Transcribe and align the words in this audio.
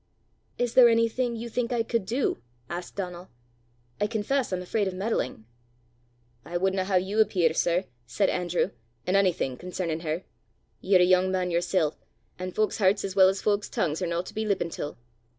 "Is 0.57 0.73
there 0.73 0.89
anything 0.89 1.35
you 1.35 1.47
think 1.47 1.71
I 1.71 1.83
could 1.83 2.07
do?" 2.07 2.41
asked 2.71 2.95
Donal. 2.95 3.29
"I 3.99 4.07
confess 4.07 4.51
I'm 4.51 4.63
afraid 4.63 4.87
of 4.87 4.95
meddling." 4.95 5.45
"I 6.43 6.57
wudna 6.57 6.85
hae 6.85 6.97
you 7.01 7.19
appear, 7.19 7.53
sir," 7.53 7.83
said 8.07 8.27
Andrew, 8.27 8.71
"in 9.05 9.15
onything, 9.15 9.57
concernin' 9.57 9.99
her. 9.99 10.23
Ye're 10.81 11.01
a 11.01 11.05
yoong 11.05 11.29
man 11.29 11.51
yersel', 11.51 11.93
an' 12.39 12.51
fowk's 12.51 12.79
herts 12.79 13.05
as 13.05 13.15
well 13.15 13.29
as 13.29 13.43
fowk's 13.43 13.69
tongues 13.69 14.01
are 14.01 14.07
no 14.07 14.23
to 14.23 14.33
be 14.33 14.43
lippent 14.43 14.73
til. 14.73 14.97